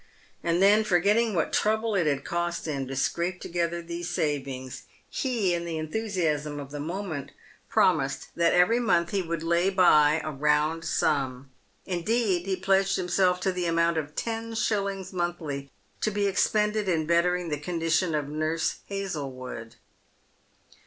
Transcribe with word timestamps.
And 0.43 0.63
then, 0.63 0.83
forgetting 0.83 1.35
what 1.35 1.53
trouble 1.53 1.93
it 1.93 2.07
had 2.07 2.25
cost 2.25 2.65
him 2.65 2.87
to 2.87 2.95
scrape 2.95 3.39
together 3.39 3.83
these 3.83 4.09
savings, 4.09 4.81
he, 5.11 5.53
in 5.53 5.63
the 5.63 5.77
enthusiasm 5.77 6.59
of 6.59 6.71
the 6.71 6.79
moment, 6.79 7.29
pro 7.69 7.93
mised 7.93 8.29
that 8.35 8.51
every 8.51 8.79
month 8.79 9.11
he 9.11 9.21
would 9.21 9.43
lay 9.43 9.69
by 9.69 10.19
a 10.23 10.31
round 10.31 10.85
sum; 10.85 11.51
indeed, 11.85 12.47
he 12.47 12.55
pledged 12.55 12.95
himself 12.95 13.39
to 13.41 13.51
the 13.51 13.67
amount 13.67 13.97
of 13.99 14.15
ten 14.15 14.55
shillings 14.55 15.13
monthly, 15.13 15.69
to 15.99 16.09
be 16.09 16.25
expended 16.25 16.89
in 16.89 17.05
bettering 17.05 17.49
the 17.49 17.59
condition 17.59 18.15
of 18.15 18.27
Nurse 18.27 18.77
Hazlewood. 18.89 19.75